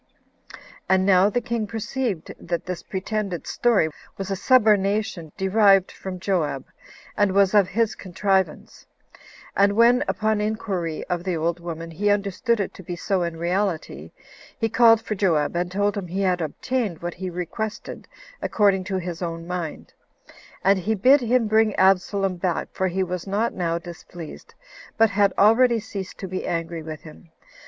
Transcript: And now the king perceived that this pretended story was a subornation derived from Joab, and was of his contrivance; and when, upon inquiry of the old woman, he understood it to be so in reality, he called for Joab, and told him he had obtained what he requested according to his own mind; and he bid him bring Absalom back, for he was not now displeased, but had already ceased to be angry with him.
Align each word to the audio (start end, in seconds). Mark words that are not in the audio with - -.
And 0.89 1.05
now 1.05 1.29
the 1.29 1.41
king 1.41 1.67
perceived 1.67 2.33
that 2.39 2.65
this 2.65 2.81
pretended 2.81 3.45
story 3.45 3.89
was 4.17 4.31
a 4.31 4.35
subornation 4.35 5.31
derived 5.37 5.91
from 5.91 6.19
Joab, 6.19 6.65
and 7.15 7.33
was 7.35 7.53
of 7.53 7.67
his 7.67 7.93
contrivance; 7.93 8.87
and 9.55 9.73
when, 9.73 10.03
upon 10.07 10.41
inquiry 10.41 11.03
of 11.03 11.23
the 11.23 11.37
old 11.37 11.59
woman, 11.59 11.91
he 11.91 12.09
understood 12.09 12.59
it 12.59 12.73
to 12.73 12.81
be 12.81 12.95
so 12.95 13.21
in 13.21 13.37
reality, 13.37 14.09
he 14.59 14.69
called 14.69 15.03
for 15.03 15.13
Joab, 15.13 15.55
and 15.55 15.71
told 15.71 15.95
him 15.95 16.07
he 16.07 16.21
had 16.21 16.41
obtained 16.41 17.03
what 17.03 17.13
he 17.13 17.29
requested 17.29 18.07
according 18.41 18.85
to 18.85 18.97
his 18.97 19.21
own 19.21 19.45
mind; 19.45 19.93
and 20.63 20.79
he 20.79 20.95
bid 20.95 21.21
him 21.21 21.45
bring 21.45 21.75
Absalom 21.75 22.37
back, 22.37 22.69
for 22.71 22.87
he 22.87 23.03
was 23.03 23.27
not 23.27 23.53
now 23.53 23.77
displeased, 23.77 24.55
but 24.97 25.11
had 25.11 25.31
already 25.37 25.79
ceased 25.79 26.17
to 26.17 26.27
be 26.27 26.47
angry 26.47 26.81
with 26.81 27.01
him. 27.01 27.29